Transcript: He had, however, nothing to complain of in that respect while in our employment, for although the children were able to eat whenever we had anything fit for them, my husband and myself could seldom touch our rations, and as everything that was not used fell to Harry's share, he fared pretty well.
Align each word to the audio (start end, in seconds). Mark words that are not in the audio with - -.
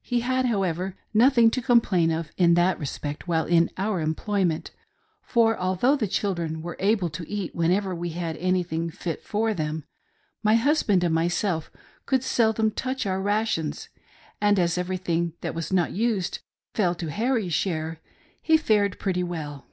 He 0.00 0.22
had, 0.22 0.46
however, 0.46 0.96
nothing 1.14 1.48
to 1.52 1.62
complain 1.62 2.10
of 2.10 2.32
in 2.36 2.54
that 2.54 2.80
respect 2.80 3.28
while 3.28 3.44
in 3.44 3.70
our 3.78 4.00
employment, 4.00 4.72
for 5.22 5.56
although 5.56 5.94
the 5.94 6.08
children 6.08 6.62
were 6.62 6.74
able 6.80 7.08
to 7.10 7.28
eat 7.30 7.54
whenever 7.54 7.94
we 7.94 8.08
had 8.08 8.36
anything 8.38 8.90
fit 8.90 9.22
for 9.22 9.54
them, 9.54 9.84
my 10.42 10.56
husband 10.56 11.04
and 11.04 11.14
myself 11.14 11.70
could 12.06 12.24
seldom 12.24 12.72
touch 12.72 13.06
our 13.06 13.20
rations, 13.22 13.88
and 14.40 14.58
as 14.58 14.76
everything 14.76 15.34
that 15.42 15.54
was 15.54 15.72
not 15.72 15.92
used 15.92 16.40
fell 16.74 16.96
to 16.96 17.12
Harry's 17.12 17.54
share, 17.54 18.00
he 18.42 18.56
fared 18.56 18.98
pretty 18.98 19.22
well. 19.22 19.66